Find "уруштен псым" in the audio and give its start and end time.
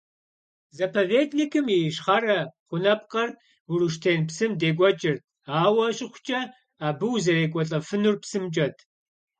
3.71-4.51